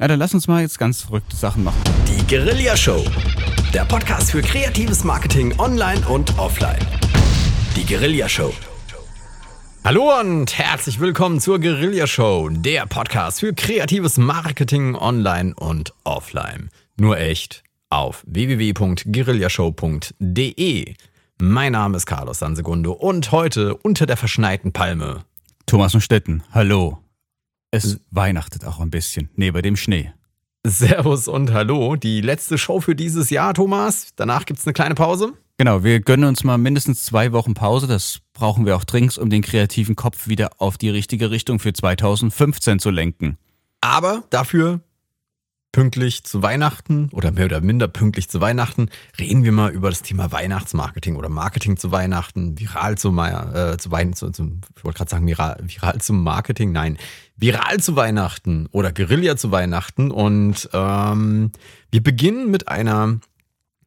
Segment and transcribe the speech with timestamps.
[0.00, 1.78] Ja, dann lass uns mal jetzt ganz verrückte Sachen machen.
[2.08, 3.04] Die Guerilla Show.
[3.74, 6.78] Der Podcast für kreatives Marketing online und offline.
[7.76, 8.54] Die Guerilla Show.
[9.84, 16.70] Hallo und herzlich willkommen zur Guerilla Show, der Podcast für kreatives Marketing online und offline.
[16.96, 20.94] Nur echt auf www.guerillashow.de.
[21.38, 25.26] Mein Name ist Carlos Sansegundo und heute unter der verschneiten Palme.
[25.66, 27.01] Thomas und Stetten, hallo.
[27.74, 30.12] Es weihnachtet auch ein bisschen, neben dem Schnee.
[30.62, 31.96] Servus und hallo.
[31.96, 34.08] Die letzte Show für dieses Jahr, Thomas.
[34.14, 35.32] Danach gibt es eine kleine Pause.
[35.56, 37.86] Genau, wir gönnen uns mal mindestens zwei Wochen Pause.
[37.86, 41.72] Das brauchen wir auch dringend, um den kreativen Kopf wieder auf die richtige Richtung für
[41.72, 43.38] 2015 zu lenken.
[43.80, 44.80] Aber dafür
[45.72, 50.02] pünktlich zu Weihnachten oder mehr oder minder pünktlich zu Weihnachten reden wir mal über das
[50.02, 54.98] Thema Weihnachtsmarketing oder Marketing zu Weihnachten, viral zu, äh, zu Weihnachten, zu, zu, ich wollte
[54.98, 56.98] gerade sagen viral, viral zum Marketing, nein,
[57.36, 61.50] viral zu Weihnachten oder Guerilla zu Weihnachten und ähm,
[61.90, 63.18] wir beginnen mit einer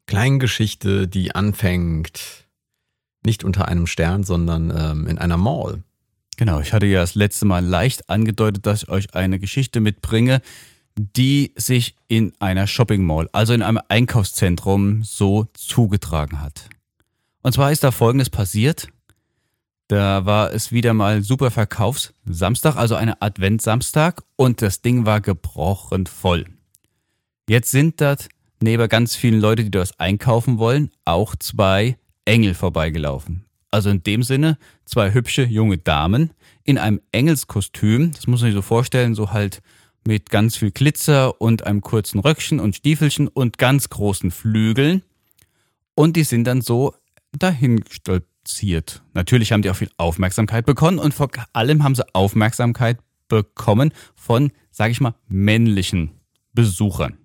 [0.08, 2.46] kleinen Geschichte, die anfängt
[3.24, 5.84] nicht unter einem Stern, sondern ähm, in einer Mall.
[6.38, 10.42] Genau, ich hatte ja das letzte Mal leicht angedeutet, dass ich euch eine Geschichte mitbringe,
[10.98, 16.70] die sich in einer Shopping Mall, also in einem Einkaufszentrum, so zugetragen hat.
[17.42, 18.88] Und zwar ist da Folgendes passiert.
[19.88, 26.08] Da war es wieder mal super Verkaufssamstag, also eine Adventsamstag, und das Ding war gebrochen
[26.08, 26.46] voll.
[27.48, 28.30] Jetzt sind dort
[28.62, 33.46] neben ganz vielen Leute, die das einkaufen wollen, auch zwei Engel vorbeigelaufen.
[33.70, 36.32] Also in dem Sinne zwei hübsche junge Damen
[36.64, 39.62] in einem Engelskostüm, das muss man sich so vorstellen, so halt
[40.06, 45.02] mit ganz viel Glitzer und einem kurzen Röckchen und Stiefelchen und ganz großen Flügeln.
[45.96, 46.94] Und die sind dann so
[47.32, 49.04] dahin stolziert.
[49.14, 54.52] Natürlich haben die auch viel Aufmerksamkeit bekommen und vor allem haben sie Aufmerksamkeit bekommen von,
[54.72, 56.12] sage ich mal, männlichen
[56.54, 57.18] Besuchern.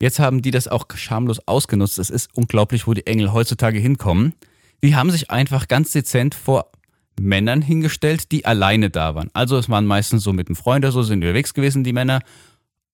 [0.00, 1.98] Jetzt haben die das auch schamlos ausgenutzt.
[1.98, 4.34] Es ist unglaublich, wo die Engel heutzutage hinkommen.
[4.82, 6.70] Die haben sich einfach ganz dezent vor
[7.18, 9.30] Männern hingestellt, die alleine da waren.
[9.32, 12.20] Also es waren meistens so mit einem Freund oder so, sind unterwegs gewesen, die Männer,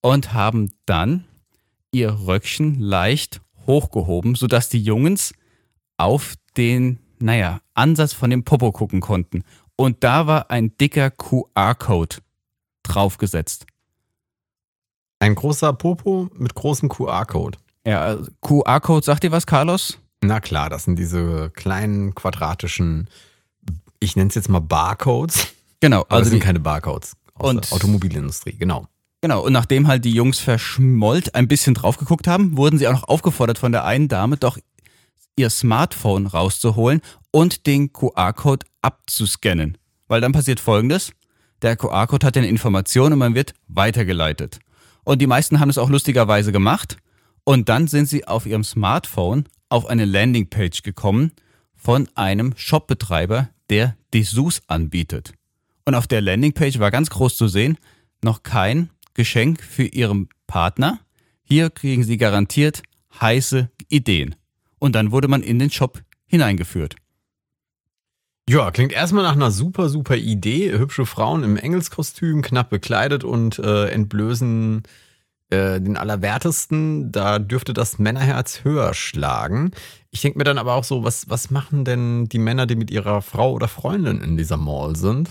[0.01, 1.25] und haben dann
[1.93, 5.33] ihr Röckchen leicht hochgehoben, sodass die Jungs
[5.97, 9.45] auf den, naja, Ansatz von dem Popo gucken konnten.
[9.77, 12.17] Und da war ein dicker QR-Code
[12.83, 13.67] draufgesetzt.
[15.19, 17.59] Ein großer Popo mit großem QR-Code.
[17.87, 19.99] Ja, QR-Code, sagt dir was, Carlos?
[20.21, 23.09] Na klar, das sind diese kleinen quadratischen
[24.03, 25.49] ich nenne es jetzt mal Barcodes.
[25.81, 26.05] Genau.
[26.09, 28.87] Also sind keine Barcodes aus und der Automobilindustrie, genau.
[29.21, 32.93] Genau, und nachdem halt die Jungs verschmollt ein bisschen drauf geguckt haben, wurden sie auch
[32.93, 34.59] noch aufgefordert von der einen Dame, doch
[35.37, 39.79] ihr Smartphone rauszuholen und den QR-Code abzuscannen.
[40.09, 41.13] Weil dann passiert folgendes:
[41.63, 44.59] Der QR-Code hat eine Information und man wird weitergeleitet.
[45.05, 46.97] Und die meisten haben es auch lustigerweise gemacht.
[47.45, 51.33] Und dann sind sie auf ihrem Smartphone auf eine Landingpage gekommen
[51.77, 55.33] von einem Shopbetreiber, der Dessous anbietet.
[55.87, 57.79] Und auf der Landingpage war ganz groß zu sehen,
[58.23, 61.01] noch kein Geschenk für Ihren Partner.
[61.43, 62.83] Hier kriegen Sie garantiert
[63.19, 64.35] heiße Ideen.
[64.79, 66.97] Und dann wurde man in den Shop hineingeführt.
[68.47, 70.73] Ja, klingt erstmal nach einer super, super Idee.
[70.73, 74.83] Hübsche Frauen im Engelskostüm, knapp bekleidet und äh, entblößen
[75.53, 77.13] äh, den Allerwertesten.
[77.13, 79.73] Da dürfte das Männerherz höher schlagen.
[80.11, 82.91] Ich denke mir dann aber auch so, was, was machen denn die Männer, die mit
[82.91, 85.31] ihrer Frau oder Freundin in dieser Mall sind?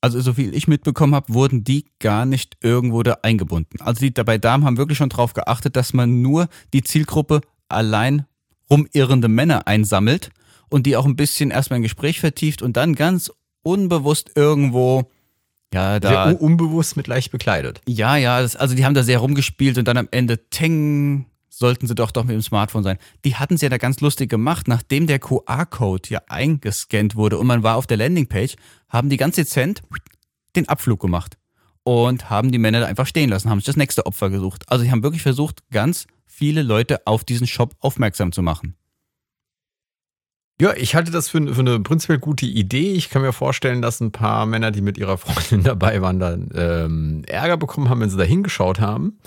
[0.00, 3.80] Also, so viel ich mitbekommen habe, wurden die gar nicht irgendwo da eingebunden.
[3.80, 8.24] Also, die dabei Damen haben wirklich schon darauf geachtet, dass man nur die Zielgruppe allein
[8.70, 10.30] rumirrende Männer einsammelt
[10.68, 13.32] und die auch ein bisschen erstmal ein Gespräch vertieft und dann ganz
[13.64, 15.10] unbewusst irgendwo,
[15.72, 16.28] ja, da.
[16.28, 17.80] Sehr unbewusst mit leicht bekleidet.
[17.86, 21.86] Ja, ja, das, also die haben da sehr rumgespielt und dann am Ende Teng sollten
[21.86, 22.98] sie doch doch mit dem Smartphone sein.
[23.24, 24.68] Die hatten es ja da ganz lustig gemacht.
[24.68, 28.54] Nachdem der QR-Code ja eingescannt wurde und man war auf der Landingpage,
[28.88, 29.82] haben die ganz dezent
[30.56, 31.36] den Abflug gemacht
[31.82, 34.64] und haben die Männer da einfach stehen lassen, haben sich das nächste Opfer gesucht.
[34.68, 38.76] Also sie haben wirklich versucht, ganz viele Leute auf diesen Shop aufmerksam zu machen.
[40.60, 42.92] Ja, ich halte das für, für, eine prinzipiell gute Idee.
[42.92, 46.48] Ich kann mir vorstellen, dass ein paar Männer, die mit ihrer Freundin dabei waren, dann
[46.54, 49.18] ähm, Ärger bekommen haben, wenn sie da hingeschaut haben.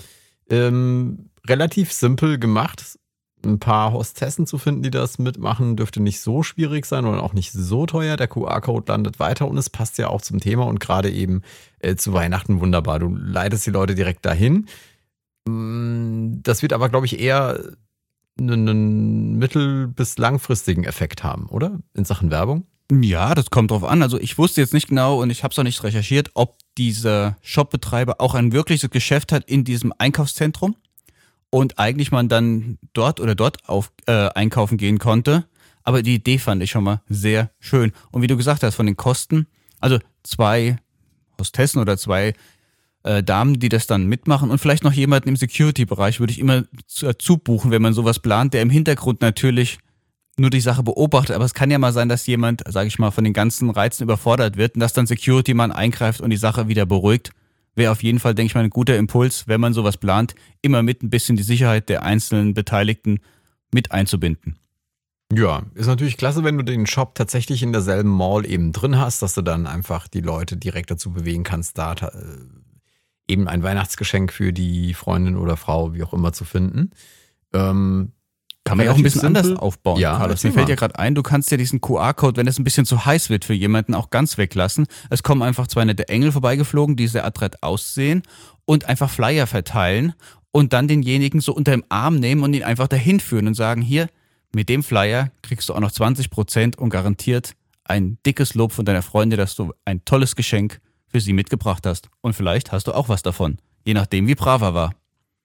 [0.50, 2.98] Ähm, relativ simpel gemacht.
[3.44, 7.32] Ein paar Hostessen zu finden, die das mitmachen, dürfte nicht so schwierig sein oder auch
[7.32, 8.16] nicht so teuer.
[8.16, 11.42] Der QR-Code landet weiter und es passt ja auch zum Thema und gerade eben
[11.80, 12.98] äh, zu Weihnachten wunderbar.
[12.98, 14.66] Du leitest die Leute direkt dahin.
[15.48, 17.58] Mm, das wird aber, glaube ich, eher
[18.38, 21.78] einen mittel- bis langfristigen Effekt haben, oder?
[21.94, 22.66] In Sachen Werbung?
[22.90, 24.02] Ja, das kommt drauf an.
[24.02, 27.36] Also ich wusste jetzt nicht genau und ich habe es auch nicht recherchiert, ob dieser
[27.40, 30.76] Shopbetreiber auch ein wirkliches Geschäft hat in diesem Einkaufszentrum
[31.50, 35.46] und eigentlich man dann dort oder dort auf, äh, einkaufen gehen konnte.
[35.84, 37.92] Aber die Idee fand ich schon mal sehr schön.
[38.10, 39.46] Und wie du gesagt hast, von den Kosten,
[39.80, 40.78] also zwei
[41.40, 42.34] Hostessen oder zwei
[43.04, 46.64] äh, Damen, die das dann mitmachen und vielleicht noch jemanden im Security-Bereich würde ich immer
[47.00, 49.78] dazu buchen, wenn man sowas plant, der im Hintergrund natürlich
[50.38, 51.36] nur die Sache beobachtet.
[51.36, 54.04] Aber es kann ja mal sein, dass jemand, sage ich mal, von den ganzen Reizen
[54.04, 57.30] überfordert wird und dass dann Security-Mann eingreift und die Sache wieder beruhigt.
[57.74, 60.82] Wäre auf jeden Fall, denke ich mal, ein guter Impuls, wenn man sowas plant, immer
[60.82, 63.20] mit ein bisschen die Sicherheit der einzelnen Beteiligten
[63.72, 64.58] mit einzubinden.
[65.32, 69.22] Ja, ist natürlich klasse, wenn du den Shop tatsächlich in derselben Mall eben drin hast,
[69.22, 72.08] dass du dann einfach die Leute direkt dazu bewegen kannst, da äh,
[73.28, 76.90] eben ein Weihnachtsgeschenk für die Freundin oder Frau, wie auch immer, zu finden.
[77.52, 78.12] Ähm,
[78.64, 79.42] kann man ja auch ein bisschen simpel.
[79.42, 80.44] anders aufbauen, ja, Carlos.
[80.44, 83.04] Mir fällt ja gerade ein, du kannst ja diesen QR-Code, wenn es ein bisschen zu
[83.04, 84.86] heiß wird für jemanden, auch ganz weglassen.
[85.10, 88.22] Es kommen einfach zwei nette Engel vorbeigeflogen, die sehr adrett aussehen
[88.64, 90.14] und einfach Flyer verteilen
[90.52, 93.82] und dann denjenigen so unter dem Arm nehmen und ihn einfach dahin führen und sagen,
[93.82, 94.08] hier,
[94.54, 97.54] mit dem Flyer kriegst du auch noch 20 Prozent und garantiert
[97.84, 100.80] ein dickes Lob von deiner Freundin, dass du ein tolles Geschenk
[101.12, 102.08] für sie mitgebracht hast.
[102.22, 104.94] Und vielleicht hast du auch was davon, je nachdem, wie brav er war.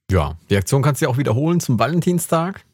[0.10, 2.66] Ja, die Aktion kannst du ja auch wiederholen zum Valentinstag.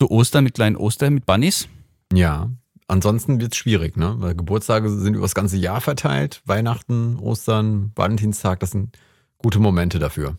[0.00, 1.68] Zu Ostern mit kleinen Ostern mit Bunnies?
[2.12, 2.48] Ja,
[2.86, 4.14] ansonsten wird es schwierig, ne?
[4.18, 6.42] Weil Geburtstage sind über das ganze Jahr verteilt.
[6.46, 8.96] Weihnachten, Ostern, Valentinstag, das sind
[9.38, 10.38] gute Momente dafür.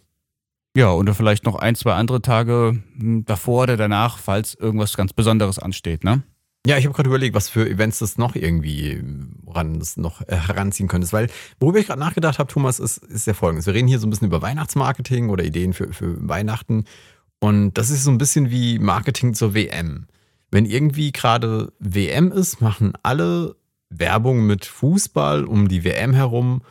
[0.76, 5.14] Ja, oder vielleicht noch ein, zwei andere Tage hm, davor oder danach, falls irgendwas ganz
[5.14, 6.24] Besonderes ansteht, ne?
[6.66, 9.04] Ja, ich habe gerade überlegt, was für Events das noch irgendwie
[9.48, 11.14] ran, das noch äh, heranziehen könntest.
[11.14, 11.30] Weil,
[11.60, 13.68] worüber ich gerade nachgedacht habe, Thomas, ist, ist der folgendes.
[13.68, 16.86] Wir reden hier so ein bisschen über Weihnachtsmarketing oder Ideen für, für Weihnachten.
[17.40, 20.08] Und das ist so ein bisschen wie Marketing zur WM.
[20.50, 23.56] Wenn irgendwie gerade WM ist, machen alle
[23.90, 26.62] Werbung mit Fußball um die WM herum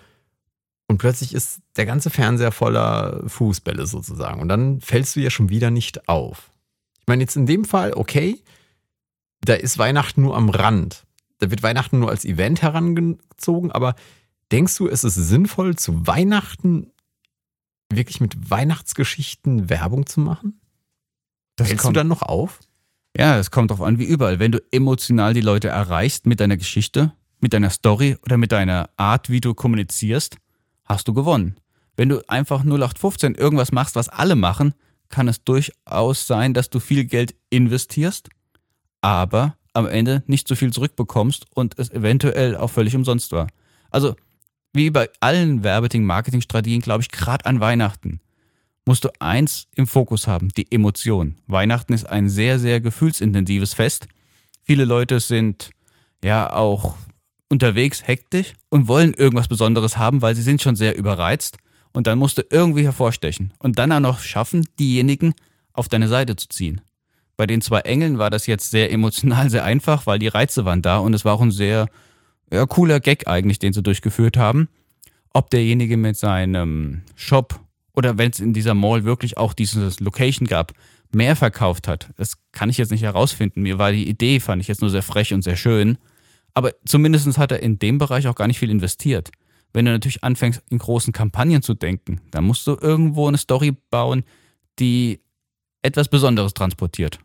[0.86, 4.40] und plötzlich ist der ganze Fernseher voller Fußbälle sozusagen.
[4.40, 6.50] Und dann fällst du ja schon wieder nicht auf.
[7.00, 8.42] Ich meine, jetzt in dem Fall, okay,
[9.44, 11.04] da ist Weihnachten nur am Rand.
[11.38, 13.94] Da wird Weihnachten nur als Event herangezogen, aber
[14.52, 16.92] denkst du, es ist sinnvoll, zu Weihnachten
[17.90, 20.60] wirklich mit Weihnachtsgeschichten Werbung zu machen?
[21.56, 22.60] Das Hältst kommt, du dann noch auf?
[23.16, 24.38] Ja, es kommt darauf an, wie überall.
[24.38, 28.90] Wenn du emotional die Leute erreichst mit deiner Geschichte, mit deiner Story oder mit deiner
[28.96, 30.36] Art, wie du kommunizierst,
[30.84, 31.56] hast du gewonnen.
[31.96, 34.74] Wenn du einfach 0815 irgendwas machst, was alle machen,
[35.08, 38.30] kann es durchaus sein, dass du viel Geld investierst,
[39.04, 43.48] aber am Ende nicht so viel zurückbekommst und es eventuell auch völlig umsonst war.
[43.90, 44.16] Also
[44.72, 48.20] wie bei allen Werbeting-Marketing-Strategien, glaube ich, gerade an Weihnachten
[48.86, 51.36] musst du eins im Fokus haben, die Emotion.
[51.46, 54.08] Weihnachten ist ein sehr, sehr gefühlsintensives Fest.
[54.62, 55.70] Viele Leute sind
[56.24, 56.96] ja auch
[57.50, 61.58] unterwegs hektisch und wollen irgendwas Besonderes haben, weil sie sind schon sehr überreizt.
[61.92, 65.34] Und dann musst du irgendwie hervorstechen und dann auch noch schaffen, diejenigen
[65.74, 66.80] auf deine Seite zu ziehen.
[67.36, 70.82] Bei den zwei Engeln war das jetzt sehr emotional, sehr einfach, weil die Reize waren
[70.82, 71.88] da und es war auch ein sehr
[72.52, 74.68] ja, cooler Gag eigentlich, den sie durchgeführt haben.
[75.32, 77.60] Ob derjenige mit seinem Shop
[77.94, 80.72] oder wenn es in dieser Mall wirklich auch dieses Location gab,
[81.12, 83.62] mehr verkauft hat, das kann ich jetzt nicht herausfinden.
[83.62, 85.98] Mir war die Idee, fand ich jetzt nur sehr frech und sehr schön.
[86.54, 89.30] Aber zumindest hat er in dem Bereich auch gar nicht viel investiert.
[89.72, 93.76] Wenn du natürlich anfängst, in großen Kampagnen zu denken, dann musst du irgendwo eine Story
[93.90, 94.24] bauen,
[94.78, 95.20] die
[95.84, 97.18] etwas Besonderes transportiert.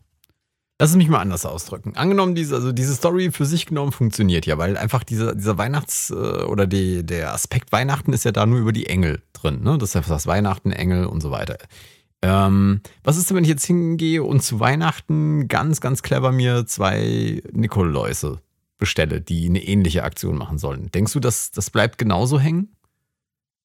[0.82, 1.98] Lass es mich mal anders ausdrücken.
[1.98, 6.10] Angenommen, diese, also diese Story für sich genommen funktioniert ja, weil einfach dieser, dieser Weihnachts-
[6.10, 9.62] äh, oder die, der Aspekt Weihnachten ist ja da nur über die Engel drin.
[9.62, 9.78] Ne?
[9.78, 11.58] Das ist das Weihnachten, Engel und so weiter.
[12.22, 16.66] Ähm, was ist denn, wenn ich jetzt hingehe und zu Weihnachten ganz, ganz clever mir
[16.66, 18.40] zwei Nikoläuse
[18.78, 20.92] bestelle, die eine ähnliche Aktion machen sollen?
[20.92, 22.76] Denkst du, dass das bleibt genauso hängen?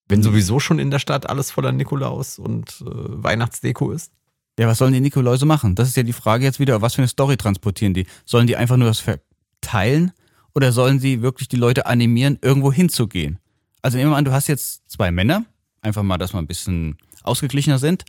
[0.08, 4.12] Wenn sowieso schon in der Stadt alles voller Nikolaus und äh, Weihnachtsdeko ist?
[4.58, 5.74] Ja, was sollen die Nikoläuse machen?
[5.74, 8.06] Das ist ja die Frage jetzt wieder, was für eine Story transportieren die?
[8.24, 10.12] Sollen die einfach nur das verteilen
[10.54, 13.40] oder sollen sie wirklich die Leute animieren, irgendwo hinzugehen?
[13.82, 15.44] Also nehmen wir an, du hast jetzt zwei Männer,
[15.82, 18.04] einfach mal, dass wir ein bisschen ausgeglichener sind,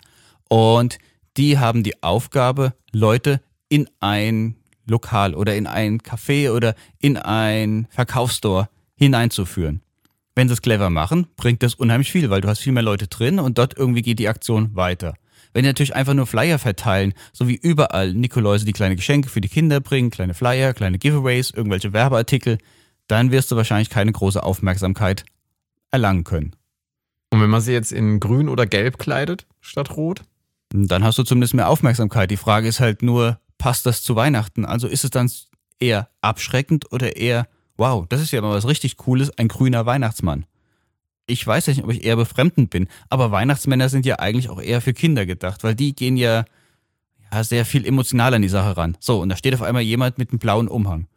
[0.47, 0.99] und
[1.37, 7.87] die haben die Aufgabe, Leute in ein Lokal oder in ein Café oder in ein
[7.89, 9.81] Verkaufsstore hineinzuführen.
[10.35, 13.07] Wenn sie es clever machen, bringt das unheimlich viel, weil du hast viel mehr Leute
[13.07, 15.15] drin und dort irgendwie geht die Aktion weiter.
[15.55, 19.39] Wenn die natürlich einfach nur Flyer verteilen, so wie überall Nikoläuse, die kleine Geschenke für
[19.39, 22.57] die Kinder bringen, kleine Flyer, kleine Giveaways, irgendwelche Werbeartikel,
[23.07, 25.23] dann wirst du wahrscheinlich keine große Aufmerksamkeit
[25.91, 26.57] erlangen können.
[27.29, 30.23] Und wenn man sie jetzt in grün oder gelb kleidet, statt rot?
[30.73, 32.31] Dann hast du zumindest mehr Aufmerksamkeit.
[32.31, 34.65] Die Frage ist halt nur, passt das zu Weihnachten?
[34.65, 35.31] Also ist es dann
[35.79, 37.47] eher abschreckend oder eher
[37.77, 40.45] wow, das ist ja mal was richtig Cooles, ein grüner Weihnachtsmann.
[41.27, 44.81] Ich weiß nicht, ob ich eher befremdend bin, aber Weihnachtsmänner sind ja eigentlich auch eher
[44.81, 46.45] für Kinder gedacht, weil die gehen ja,
[47.33, 48.95] ja sehr viel emotional an die Sache ran.
[48.99, 51.07] So, und da steht auf einmal jemand mit einem blauen Umhang.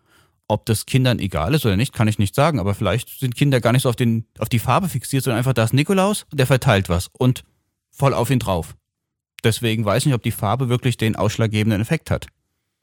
[0.51, 3.61] Ob das Kindern egal ist oder nicht, kann ich nicht sagen, aber vielleicht sind Kinder
[3.61, 6.41] gar nicht so auf, den, auf die Farbe fixiert, sondern einfach, da ist Nikolaus und
[6.41, 7.45] der verteilt was und
[7.91, 8.75] voll auf ihn drauf.
[9.45, 12.29] Deswegen weiß ich nicht, ob die Farbe wirklich den ausschlaggebenden Effekt hat.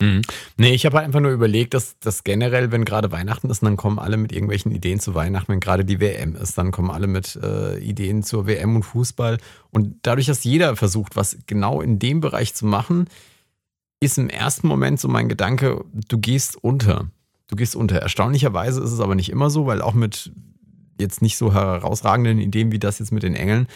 [0.00, 0.22] Mhm.
[0.58, 3.76] Nee, ich habe halt einfach nur überlegt, dass, dass generell, wenn gerade Weihnachten ist, dann
[3.76, 5.52] kommen alle mit irgendwelchen Ideen zu Weihnachten.
[5.52, 9.38] Wenn gerade die WM ist, dann kommen alle mit äh, Ideen zur WM und Fußball.
[9.70, 13.08] Und dadurch, dass jeder versucht, was genau in dem Bereich zu machen,
[14.00, 17.10] ist im ersten Moment so mein Gedanke, du gehst unter.
[17.48, 17.96] Du gehst unter.
[17.96, 20.30] Erstaunlicherweise ist es aber nicht immer so, weil auch mit
[21.00, 23.66] jetzt nicht so herausragenden Ideen wie das jetzt mit den Engeln,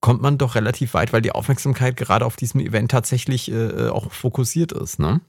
[0.00, 4.10] kommt man doch relativ weit, weil die Aufmerksamkeit gerade auf diesem Event tatsächlich äh, auch
[4.12, 4.98] fokussiert ist.
[4.98, 5.20] Ne?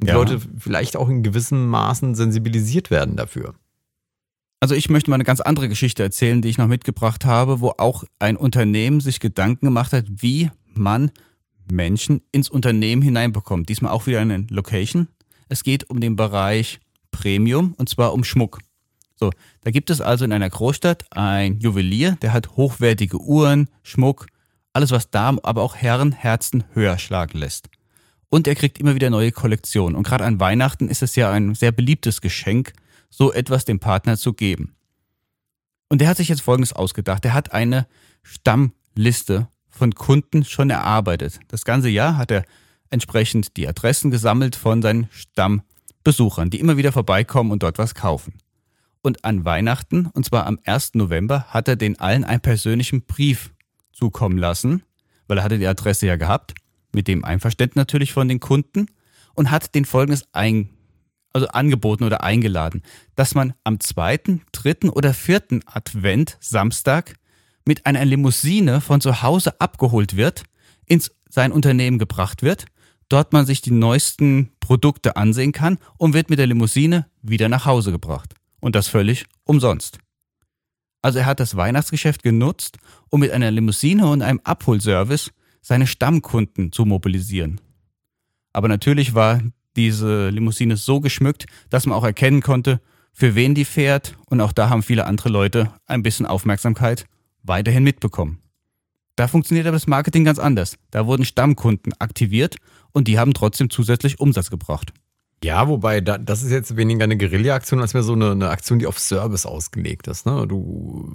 [0.00, 0.14] Und die ja.
[0.14, 3.54] Leute vielleicht auch in gewissen Maßen sensibilisiert werden dafür.
[4.60, 7.74] Also ich möchte mal eine ganz andere Geschichte erzählen, die ich noch mitgebracht habe, wo
[7.78, 11.10] auch ein Unternehmen sich Gedanken gemacht hat, wie man
[11.70, 13.68] Menschen ins Unternehmen hineinbekommt.
[13.68, 15.08] Diesmal auch wieder eine Location.
[15.48, 18.58] Es geht um den Bereich Premium und zwar um Schmuck.
[19.14, 19.30] So,
[19.62, 24.26] da gibt es also in einer Großstadt ein Juwelier, der hat hochwertige Uhren, Schmuck,
[24.72, 27.68] alles was Damen, aber auch Herren Herzen höher schlagen lässt.
[28.30, 29.96] Und er kriegt immer wieder neue Kollektionen.
[29.96, 32.72] Und gerade an Weihnachten ist es ja ein sehr beliebtes Geschenk,
[33.10, 34.74] so etwas dem Partner zu geben.
[35.88, 37.24] Und er hat sich jetzt Folgendes ausgedacht.
[37.24, 37.86] Er hat eine
[38.22, 41.40] Stammliste von Kunden schon erarbeitet.
[41.48, 42.44] Das ganze Jahr hat er
[42.90, 48.34] entsprechend die Adressen gesammelt von seinen Stammbesuchern, die immer wieder vorbeikommen und dort was kaufen.
[49.00, 50.94] Und an Weihnachten, und zwar am 1.
[50.94, 53.54] November, hat er den allen einen persönlichen Brief
[53.92, 54.82] zukommen lassen,
[55.28, 56.54] weil er hatte die Adresse ja gehabt
[56.92, 58.86] mit dem Einverständnis natürlich von den Kunden
[59.34, 60.70] und hat den folgendes ein,
[61.32, 62.82] also angeboten oder eingeladen,
[63.14, 67.14] dass man am zweiten, dritten oder vierten Advent Samstag
[67.64, 70.44] mit einer Limousine von zu Hause abgeholt wird,
[70.86, 72.64] ins sein Unternehmen gebracht wird,
[73.08, 77.66] dort man sich die neuesten Produkte ansehen kann und wird mit der Limousine wieder nach
[77.66, 78.34] Hause gebracht.
[78.60, 79.98] Und das völlig umsonst.
[81.00, 82.78] Also er hat das Weihnachtsgeschäft genutzt,
[83.08, 85.30] um mit einer Limousine und einem Abholservice
[85.68, 87.60] seine Stammkunden zu mobilisieren.
[88.54, 89.42] Aber natürlich war
[89.76, 92.80] diese Limousine so geschmückt, dass man auch erkennen konnte,
[93.12, 97.04] für wen die fährt und auch da haben viele andere Leute ein bisschen Aufmerksamkeit
[97.42, 98.38] weiterhin mitbekommen.
[99.14, 100.78] Da funktioniert aber das Marketing ganz anders.
[100.90, 102.56] Da wurden Stammkunden aktiviert
[102.92, 104.94] und die haben trotzdem zusätzlich Umsatz gebracht.
[105.44, 108.78] Ja, wobei da, das ist jetzt weniger eine Guerilla-Aktion als mehr so eine, eine, Aktion,
[108.78, 110.24] die auf Service ausgelegt ist.
[110.24, 110.46] Ne?
[110.48, 111.12] Du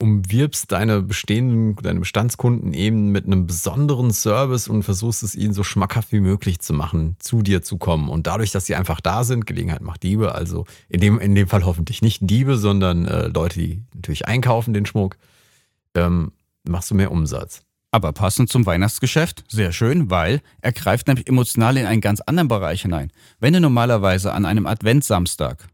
[0.00, 5.64] umwirbst deine bestehenden, deine Bestandskunden eben mit einem besonderen Service und versuchst es ihnen so
[5.64, 8.08] schmackhaft wie möglich zu machen, zu dir zu kommen.
[8.08, 11.48] Und dadurch, dass sie einfach da sind, Gelegenheit macht Diebe, also in dem, in dem
[11.48, 15.16] Fall hoffentlich nicht Diebe, sondern äh, Leute, die natürlich einkaufen den Schmuck,
[15.94, 17.62] ähm, machst du mehr Umsatz.
[17.90, 22.48] Aber passend zum Weihnachtsgeschäft, sehr schön, weil er greift nämlich emotional in einen ganz anderen
[22.48, 23.10] Bereich hinein.
[23.40, 25.66] Wenn du normalerweise an einem Adventssamstag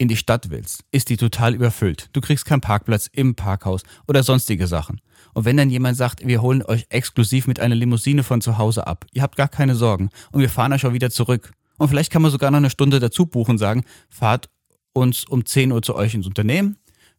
[0.00, 2.08] in die Stadt willst, ist die total überfüllt.
[2.12, 5.00] Du kriegst keinen Parkplatz im Parkhaus oder sonstige Sachen.
[5.34, 8.86] Und wenn dann jemand sagt, wir holen euch exklusiv mit einer Limousine von zu Hause
[8.86, 11.52] ab, ihr habt gar keine Sorgen und wir fahren euch auch wieder zurück.
[11.78, 14.48] Und vielleicht kann man sogar noch eine Stunde dazu buchen und sagen, fahrt
[14.92, 16.76] uns um 10 Uhr zu euch ins Unternehmen,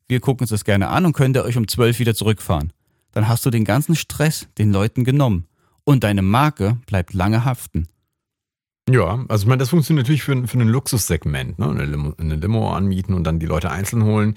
[0.10, 2.74] wir gucken uns das gerne an und könnt ihr euch um 12 wieder zurückfahren
[3.12, 5.48] dann hast du den ganzen Stress den Leuten genommen
[5.84, 7.88] und deine Marke bleibt lange haften.
[8.90, 11.70] Ja, also ich meine, das funktioniert natürlich für, für ein Luxussegment, ne?
[11.70, 14.36] eine, Limo, eine Limo anmieten und dann die Leute einzeln holen.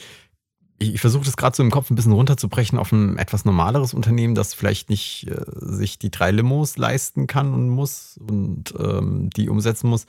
[0.79, 4.35] Ich, versuche das gerade so im Kopf ein bisschen runterzubrechen auf ein etwas normaleres Unternehmen,
[4.35, 9.49] das vielleicht nicht äh, sich die drei Limos leisten kann und muss und ähm, die
[9.49, 10.07] umsetzen muss.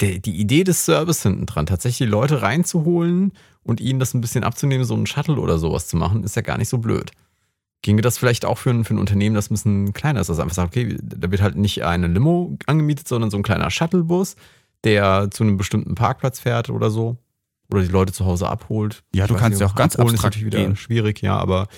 [0.00, 3.32] Der, die Idee des Service hinten dran, tatsächlich die Leute reinzuholen
[3.62, 6.42] und ihnen das ein bisschen abzunehmen, so einen Shuttle oder sowas zu machen, ist ja
[6.42, 7.12] gar nicht so blöd.
[7.84, 10.40] Ginge das vielleicht auch für ein, für ein Unternehmen, das ein bisschen kleiner ist, das
[10.40, 14.36] einfach sagt, okay, da wird halt nicht eine Limo angemietet, sondern so ein kleiner Shuttlebus,
[14.84, 17.18] der zu einem bestimmten Parkplatz fährt oder so.
[17.70, 19.04] Oder die Leute zu Hause abholt.
[19.14, 20.76] Ja, du kannst ja auch ganz abstrakt ist natürlich wieder gehen.
[20.76, 21.68] schwierig, ja, aber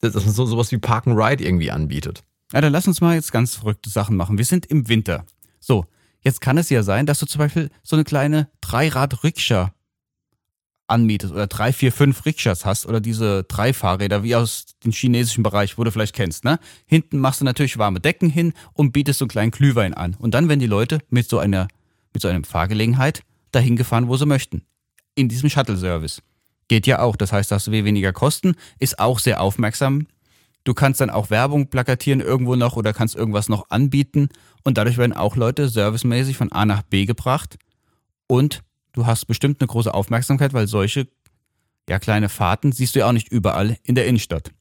[0.00, 2.24] dass man so, sowas wie Park and Ride irgendwie anbietet.
[2.52, 4.36] Ja, dann lass uns mal jetzt ganz verrückte Sachen machen.
[4.36, 5.24] Wir sind im Winter.
[5.60, 5.86] So,
[6.20, 9.72] jetzt kann es ja sein, dass du zum Beispiel so eine kleine Dreirad-Rikscha
[10.92, 15.42] anmietest oder drei, vier, fünf Rikschas hast oder diese drei Fahrräder wie aus dem chinesischen
[15.42, 16.58] Bereich, wo du vielleicht kennst, ne?
[16.86, 20.14] Hinten machst du natürlich warme Decken hin und bietest so einen kleinen Glühwein an.
[20.18, 21.68] Und dann werden die Leute mit so einer,
[22.12, 24.62] mit so einer Fahrgelegenheit dahin gefahren, wo sie möchten.
[25.14, 26.22] In diesem Shuttle-Service.
[26.68, 27.16] Geht ja auch.
[27.16, 30.06] Das heißt, dass wir weniger Kosten, ist auch sehr aufmerksam.
[30.64, 34.28] Du kannst dann auch Werbung plakatieren irgendwo noch oder kannst irgendwas noch anbieten
[34.62, 37.56] und dadurch werden auch Leute servicemäßig von A nach B gebracht
[38.28, 41.08] und du hast bestimmt eine große Aufmerksamkeit, weil solche
[41.88, 44.52] ja, kleine Fahrten siehst du ja auch nicht überall in der Innenstadt.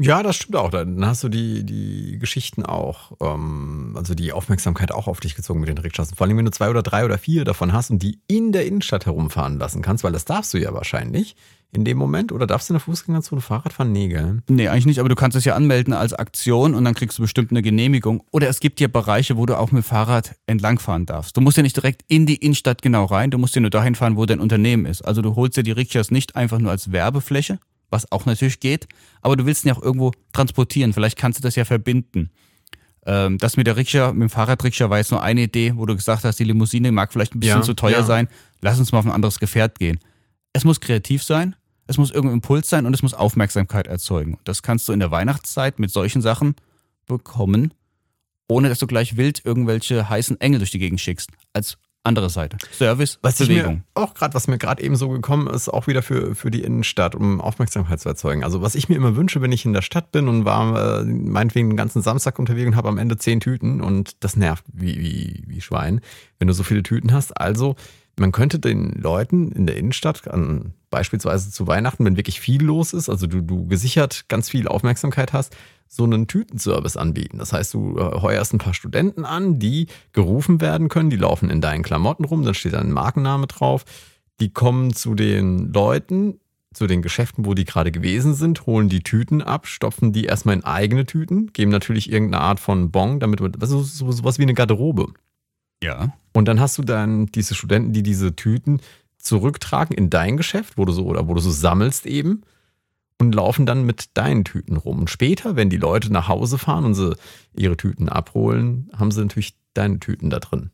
[0.00, 0.70] Ja, das stimmt auch.
[0.70, 5.60] Dann hast du die, die Geschichten auch, ähm, also die Aufmerksamkeit auch auf dich gezogen
[5.60, 6.12] mit den Rikschas.
[6.14, 8.66] Vor allem, wenn du zwei oder drei oder vier davon hast und die in der
[8.66, 11.34] Innenstadt herumfahren lassen kannst, weil das darfst du ja wahrscheinlich
[11.72, 12.32] in dem Moment.
[12.32, 13.92] Oder darfst du in der Fußgängerzone Fahrrad fahren?
[13.92, 14.42] Nee, gell?
[14.48, 17.22] Nee, eigentlich nicht, aber du kannst es ja anmelden als Aktion und dann kriegst du
[17.22, 18.22] bestimmt eine Genehmigung.
[18.32, 21.36] Oder es gibt ja Bereiche, wo du auch mit Fahrrad entlangfahren darfst.
[21.36, 23.94] Du musst ja nicht direkt in die Innenstadt genau rein, du musst ja nur dahin
[23.94, 25.02] fahren, wo dein Unternehmen ist.
[25.02, 27.58] Also du holst dir die Rikschas nicht einfach nur als Werbefläche,
[27.96, 28.86] was auch natürlich geht,
[29.22, 30.92] aber du willst ihn ja auch irgendwo transportieren.
[30.92, 32.30] Vielleicht kannst du das ja verbinden.
[33.06, 35.94] Ähm, das mit der Rikscha, mit dem Fahrradrikscha war jetzt nur eine Idee, wo du
[35.94, 38.02] gesagt hast, die Limousine mag vielleicht ein bisschen Ja, zu teuer ja.
[38.02, 38.28] sein.
[38.60, 39.98] Lass uns mal auf ein anderes Gefährt gehen.
[40.52, 41.54] Es muss kreativ sein,
[41.86, 44.38] es muss irgendein Impuls sein und es muss Aufmerksamkeit erzeugen.
[44.44, 46.56] Das kannst du in der Weihnachtszeit mit solchen Sachen
[47.06, 47.72] bekommen,
[48.48, 51.30] ohne dass du gleich wild irgendwelche heißen Engel durch die Gegend schickst.
[51.52, 52.56] Als andere Seite.
[52.72, 53.74] Service, Was Bewegung.
[53.74, 56.62] mir auch gerade, was mir gerade eben so gekommen ist, auch wieder für, für die
[56.62, 58.44] Innenstadt, um Aufmerksamkeit zu erzeugen.
[58.44, 61.04] Also was ich mir immer wünsche, wenn ich in der Stadt bin und war äh,
[61.04, 64.98] meinetwegen den ganzen Samstag unterwegs und habe am Ende zehn Tüten und das nervt wie,
[64.98, 66.00] wie, wie Schwein,
[66.38, 67.38] wenn du so viele Tüten hast.
[67.38, 67.76] Also
[68.18, 72.92] man könnte den Leuten in der Innenstadt an, beispielsweise zu Weihnachten, wenn wirklich viel los
[72.92, 75.54] ist, also du, du gesichert ganz viel Aufmerksamkeit hast,
[75.88, 77.38] so einen Tütenservice anbieten.
[77.38, 81.50] Das heißt, du äh, heuerst ein paar Studenten an, die gerufen werden können, die laufen
[81.50, 83.84] in deinen Klamotten rum, dann steht da ein Markenname drauf.
[84.40, 86.40] Die kommen zu den Leuten,
[86.74, 90.56] zu den Geschäften, wo die gerade gewesen sind, holen die Tüten ab, stopfen die erstmal
[90.56, 94.42] in eigene Tüten, geben natürlich irgendeine Art von Bon, damit das ist so, sowas wie
[94.42, 95.14] eine Garderobe.
[95.82, 96.12] Ja.
[96.34, 98.80] Und dann hast du dann diese Studenten, die diese Tüten
[99.18, 102.42] zurücktragen in dein Geschäft, wo du so oder wo du so sammelst eben
[103.20, 105.00] und laufen dann mit deinen Tüten rum.
[105.00, 107.16] Und später, wenn die Leute nach Hause fahren und sie
[107.56, 110.70] ihre Tüten abholen, haben sie natürlich deine Tüten da drin.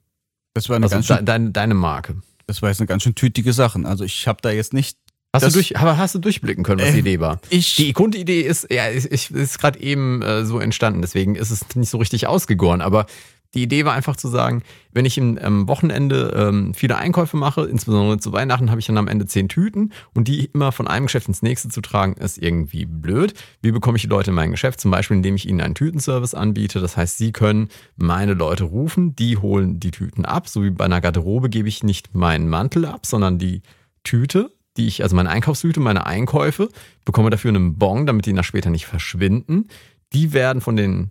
[0.55, 2.17] Das war eine Also ganz schön, deine, deine Marke.
[2.47, 3.81] das war jetzt eine ganz schön tütige Sache.
[3.85, 4.99] Also ich habe da jetzt nicht
[5.35, 7.41] Hast Das- du, durch, aber hast du durchblicken können, was Äh, die Idee war?
[7.49, 11.51] ich Die Grundidee ist, ja, ist, ist, ist gerade eben äh, so entstanden, deswegen ist
[11.51, 12.83] es nicht so richtig ausgegoren.
[12.83, 13.07] Aber
[13.55, 18.19] die Idee war einfach zu sagen, wenn ich am Wochenende ähm, viele Einkäufe mache, insbesondere
[18.19, 21.29] zu Weihnachten, habe ich dann am Ende zehn Tüten und die immer von einem Geschäft
[21.29, 23.35] ins nächste zu tragen, ist irgendwie blöd.
[23.61, 24.81] Wie bekomme ich die Leute in mein Geschäft?
[24.81, 26.81] Zum Beispiel, indem ich ihnen einen Tütenservice anbiete.
[26.81, 30.49] Das heißt, sie können meine Leute rufen, die holen die Tüten ab.
[30.49, 33.63] So wie bei einer Garderobe gebe ich nicht meinen Mantel ab, sondern die
[34.05, 36.69] Tüte, die ich, also meine Einkaufstüte, meine Einkäufe,
[37.05, 39.69] bekomme dafür einen Bon, damit die nach später nicht verschwinden.
[40.13, 41.11] Die werden von den,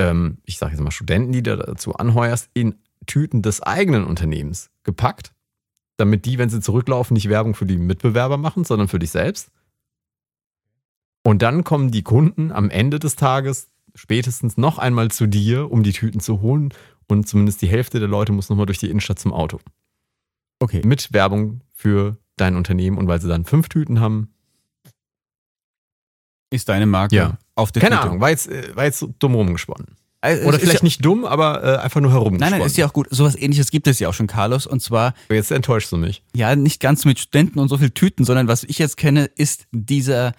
[0.00, 4.70] ähm, ich sage jetzt mal Studenten, die du dazu anheuerst, in Tüten des eigenen Unternehmens
[4.82, 5.34] gepackt,
[5.98, 9.50] damit die, wenn sie zurücklaufen, nicht Werbung für die Mitbewerber machen, sondern für dich selbst.
[11.22, 15.82] Und dann kommen die Kunden am Ende des Tages spätestens noch einmal zu dir, um
[15.82, 16.72] die Tüten zu holen.
[17.08, 19.58] Und zumindest die Hälfte der Leute muss nochmal durch die Innenstadt zum Auto
[20.62, 20.80] Okay.
[20.84, 24.32] mit Werbung für dein Unternehmen und weil sie dann fünf Tüten haben.
[26.50, 27.38] Ist deine Marke Ja.
[27.54, 28.08] auf der Keine Tüte.
[28.08, 29.86] Ahnung, war jetzt, äh, war jetzt dumm rumgesponnen.
[30.22, 32.58] Also, Oder vielleicht ja, nicht dumm, aber äh, einfach nur Nein, herumgesponnen.
[32.58, 33.06] nein, ist ja auch gut.
[33.10, 34.66] Sowas ähnliches gibt es ja auch schon, Carlos.
[34.66, 36.22] Und zwar, Jetzt enttäuschst du mich.
[36.34, 39.66] ja, nicht ganz mit Studenten und so viel Tüten, sondern was ich jetzt kenne, ist
[39.72, 40.34] dieser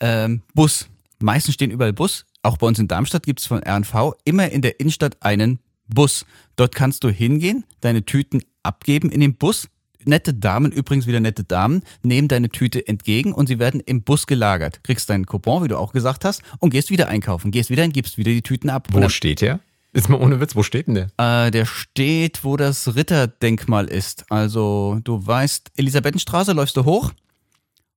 [0.00, 0.88] ähm, Bus.
[1.20, 2.24] Meistens stehen überall Bus.
[2.42, 6.24] Auch bei uns in Darmstadt gibt es von RNV immer in der Innenstadt einen Bus.
[6.56, 9.68] Dort kannst du hingehen, deine Tüten abgeben in den Bus.
[10.04, 14.26] Nette Damen, übrigens wieder nette Damen, nehmen deine Tüte entgegen und sie werden im Bus
[14.26, 14.82] gelagert.
[14.84, 17.50] Kriegst deinen Coupon, wie du auch gesagt hast, und gehst wieder einkaufen.
[17.50, 18.88] Gehst wieder hin, gibst wieder die Tüten ab.
[18.92, 19.60] Und Wo steht der?
[19.92, 21.46] Ist mal ohne Witz, wo steht denn der?
[21.46, 24.24] äh, der steht, wo das Ritterdenkmal ist.
[24.30, 27.10] Also du weißt, Elisabethenstraße läufst du hoch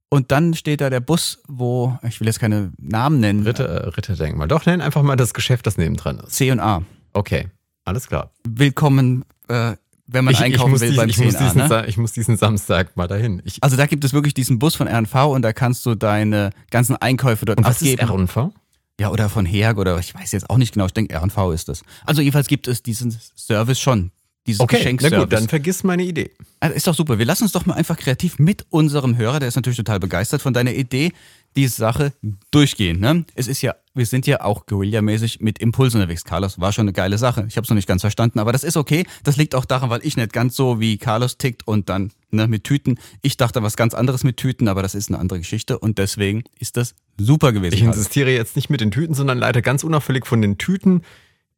[0.09, 3.87] und dann steht da der Bus, wo, ich will jetzt keine Namen nennen, Ritter, äh,
[3.89, 4.47] Ritterdenkmal.
[4.47, 6.31] Doch, nenn einfach mal das Geschäft, das nebendran ist.
[6.31, 6.83] C und A.
[7.13, 7.49] Okay,
[7.85, 8.31] alles klar.
[8.47, 9.75] Willkommen, äh,
[10.07, 11.47] wenn man Ich, ich, einkaufen muss will diesen, beim ich, muss 10 A.
[11.47, 11.85] diesen, Ne?
[11.87, 13.41] Ich muss diesen Samstag mal dahin.
[13.45, 16.51] Ich, Also da gibt es wirklich diesen Bus von RNV und da kannst du deine
[16.71, 18.19] ganzen Einkäufe dort und was ist abgeben.
[18.19, 18.53] R&V?
[18.99, 21.67] ja, oder von Herg oder ich weiß jetzt auch nicht genau, ich denke RNV ist
[21.69, 21.83] das.
[22.05, 24.11] Also jedenfalls gibt es diesen Service schon.
[24.45, 26.31] Dieses Okay, na gut, dann vergiss meine Idee.
[26.59, 27.17] Also ist doch super.
[27.17, 30.41] Wir lassen uns doch mal einfach kreativ mit unserem Hörer, der ist natürlich total begeistert
[30.41, 31.13] von deiner Idee,
[31.55, 32.11] die Sache
[32.51, 32.99] durchgehen.
[32.99, 33.23] Ne?
[33.35, 36.23] Es ist ja, wir sind ja auch Guerilla-mäßig mit Impuls unterwegs.
[36.23, 37.45] Carlos war schon eine geile Sache.
[37.47, 39.05] Ich habe es noch nicht ganz verstanden, aber das ist okay.
[39.23, 42.47] Das liegt auch daran, weil ich nicht ganz so wie Carlos tickt und dann ne,
[42.47, 42.97] mit Tüten.
[43.21, 46.43] Ich dachte was ganz anderes mit Tüten, aber das ist eine andere Geschichte und deswegen
[46.59, 47.75] ist das super gewesen.
[47.75, 51.03] Ich insistiere jetzt nicht mit den Tüten, sondern leite ganz unauffällig von den Tüten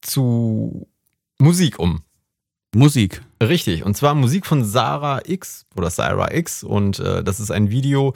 [0.02, 0.88] zu
[1.39, 2.02] Musik um.
[2.74, 3.21] Musik.
[3.41, 7.69] Richtig, und zwar Musik von Sarah X oder Sarah X und äh, das ist ein
[7.69, 8.13] Video,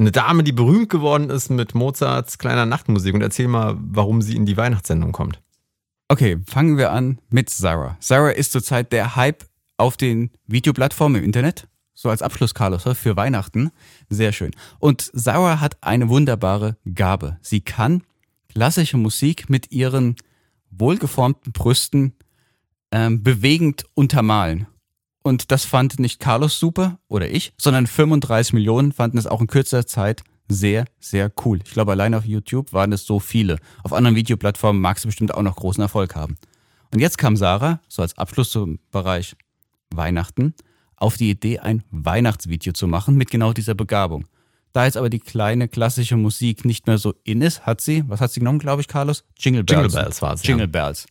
[0.00, 4.34] eine Dame, die berühmt geworden ist mit Mozarts kleiner Nachtmusik und erzähl mal, warum sie
[4.34, 5.40] in die Weihnachtssendung kommt.
[6.08, 7.96] Okay, fangen wir an mit Sarah.
[8.00, 9.44] Sarah ist zurzeit der Hype
[9.76, 11.68] auf den Videoplattformen im Internet.
[11.94, 13.70] So als Abschluss, Carlos, für Weihnachten.
[14.08, 14.52] Sehr schön.
[14.78, 17.38] Und Sarah hat eine wunderbare Gabe.
[17.42, 18.02] Sie kann
[18.48, 20.16] klassische Musik mit ihren
[20.70, 22.14] wohlgeformten Brüsten
[22.90, 24.66] ähm, bewegend untermalen.
[25.22, 29.46] Und das fand nicht Carlos super oder ich, sondern 35 Millionen fanden es auch in
[29.46, 31.60] kürzer Zeit sehr, sehr cool.
[31.64, 33.58] Ich glaube, allein auf YouTube waren es so viele.
[33.84, 36.36] Auf anderen Videoplattformen mag sie bestimmt auch noch großen Erfolg haben.
[36.92, 39.36] Und jetzt kam Sarah, so als Abschluss zum Bereich
[39.94, 40.54] Weihnachten,
[40.96, 44.26] auf die Idee, ein Weihnachtsvideo zu machen mit genau dieser Begabung.
[44.72, 48.20] Da jetzt aber die kleine klassische Musik nicht mehr so in ist, hat sie, was
[48.20, 49.24] hat sie genommen, glaube ich, Carlos?
[49.36, 49.82] Jingle Bells.
[49.82, 50.42] Jingle Bells war es.
[50.44, 50.70] Jingle ja.
[50.70, 51.06] Bells.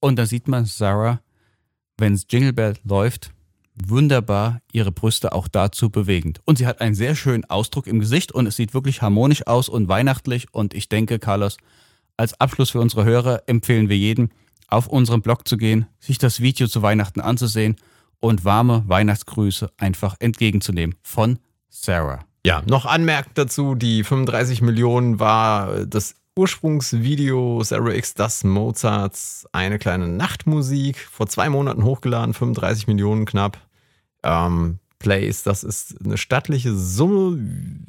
[0.00, 1.20] Und da sieht man Sarah,
[1.96, 3.32] wenn Jingle Bell läuft,
[3.86, 6.40] wunderbar ihre Brüste auch dazu bewegend.
[6.44, 9.68] Und sie hat einen sehr schönen Ausdruck im Gesicht und es sieht wirklich harmonisch aus
[9.68, 10.46] und weihnachtlich.
[10.52, 11.56] Und ich denke, Carlos,
[12.16, 14.30] als Abschluss für unsere Hörer empfehlen wir jeden,
[14.68, 17.76] auf unseren Blog zu gehen, sich das Video zu Weihnachten anzusehen
[18.20, 21.38] und warme Weihnachtsgrüße einfach entgegenzunehmen von
[21.68, 22.24] Sarah.
[22.44, 29.78] Ja, noch anmerkend dazu, die 35 Millionen war das Ursprungsvideo Sarah X, das Mozarts, eine
[29.78, 33.58] kleine Nachtmusik, vor zwei Monaten hochgeladen, 35 Millionen knapp.
[34.22, 37.38] Ähm, Plays, das ist eine stattliche Summe.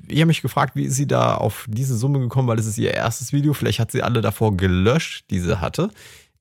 [0.08, 2.78] Ich habe mich gefragt, wie ist sie da auf diese Summe gekommen, weil es ist
[2.78, 3.54] ihr erstes Video.
[3.54, 5.90] Vielleicht hat sie alle davor gelöscht, die sie hatte.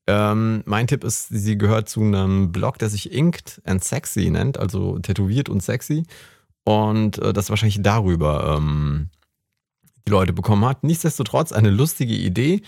[0.07, 4.59] Ähm, mein Tipp ist, sie gehört zu einem Blog, der sich Inked and Sexy nennt,
[4.59, 6.05] also tätowiert und sexy.
[6.65, 9.09] Und äh, das wahrscheinlich darüber ähm,
[10.07, 10.85] die Leute bekommen hat.
[10.85, 12.63] Nichtsdestotrotz eine lustige Idee.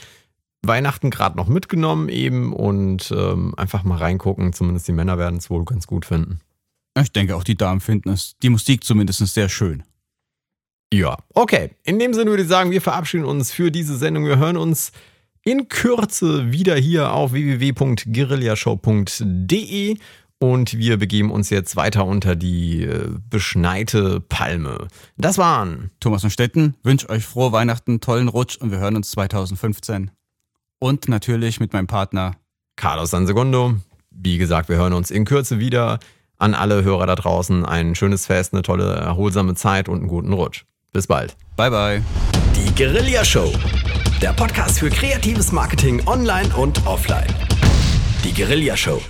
[0.62, 4.52] Weihnachten gerade noch mitgenommen eben und ähm, einfach mal reingucken.
[4.52, 6.40] Zumindest die Männer werden es wohl ganz gut finden.
[6.98, 9.84] Ich denke auch die Damen finden es, die Musik zumindest sehr schön.
[10.92, 11.70] Ja, okay.
[11.84, 14.26] In dem Sinne würde ich sagen, wir verabschieden uns für diese Sendung.
[14.26, 14.90] Wir hören uns
[15.44, 19.98] in Kürze wieder hier auf www.guerillashow.de
[20.42, 24.88] und wir begeben uns jetzt weiter unter die äh, beschneite Palme.
[25.16, 26.74] Das waren Thomas und Stetten.
[26.82, 30.10] Wünsche euch frohe Weihnachten, tollen Rutsch und wir hören uns 2015.
[30.80, 32.36] Und natürlich mit meinem Partner
[32.76, 33.76] Carlos San Segundo.
[34.10, 36.00] Wie gesagt, wir hören uns in Kürze wieder.
[36.40, 40.32] An alle Hörer da draußen ein schönes Fest, eine tolle, erholsame Zeit und einen guten
[40.32, 40.64] Rutsch.
[40.90, 41.36] Bis bald.
[41.56, 42.02] Bye bye.
[42.56, 43.52] Die Guerilla Show.
[44.22, 47.28] Der Podcast für kreatives Marketing online und offline.
[48.24, 49.02] Die Guerilla Show.